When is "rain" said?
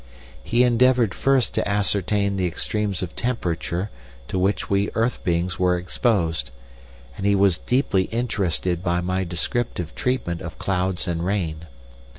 11.23-11.67